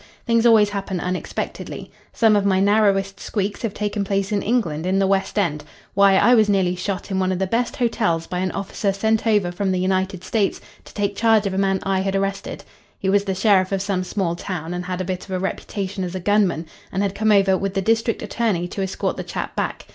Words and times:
Things 0.25 0.47
always 0.47 0.71
happen 0.71 0.99
unexpectedly. 0.99 1.91
Some 2.11 2.35
of 2.35 2.43
my 2.43 2.59
narrowest 2.59 3.19
squeaks 3.19 3.61
have 3.61 3.75
taken 3.75 4.03
place 4.03 4.31
in 4.31 4.41
England, 4.41 4.87
in 4.87 4.97
the 4.97 5.05
West 5.05 5.37
End. 5.37 5.63
Why, 5.93 6.15
I 6.15 6.33
was 6.33 6.49
nearly 6.49 6.75
shot 6.75 7.11
in 7.11 7.19
one 7.19 7.31
of 7.31 7.37
the 7.37 7.45
best 7.45 7.75
hotels 7.75 8.25
by 8.25 8.39
an 8.39 8.49
officer 8.51 8.93
sent 8.93 9.27
over 9.27 9.51
from 9.51 9.71
the 9.71 9.77
United 9.79 10.23
States 10.23 10.59
to 10.85 10.93
take 10.95 11.15
charge 11.15 11.45
of 11.45 11.53
a 11.53 11.57
man 11.59 11.81
I 11.83 11.99
had 11.99 12.15
arrested. 12.15 12.63
He 12.97 13.09
was 13.09 13.25
the 13.25 13.35
sheriff 13.35 13.71
of 13.71 13.83
some 13.83 14.03
small 14.03 14.35
town 14.35 14.73
and 14.73 14.85
had 14.85 15.01
a 15.01 15.05
bit 15.05 15.25
of 15.25 15.31
a 15.35 15.39
reputation 15.39 16.03
as 16.03 16.15
a 16.15 16.19
gun 16.19 16.47
man, 16.47 16.65
and 16.91 17.03
had 17.03 17.13
come 17.13 17.31
over 17.31 17.55
with 17.55 17.75
the 17.75 17.81
district 17.83 18.23
attorney 18.23 18.67
to 18.69 18.81
escort 18.81 19.17
the 19.17 19.23
chap 19.23 19.55
back. 19.55 19.85